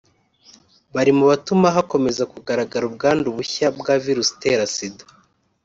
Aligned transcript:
bari 0.95 1.11
mu 1.17 1.25
batuma 1.31 1.67
hakomeza 1.75 2.23
kugaragara 2.33 2.83
ubwandu 2.89 3.27
bushya 3.37 3.67
bwa 3.79 3.93
Virusi 4.03 4.31
itera 4.35 4.65
Sida 4.75 5.05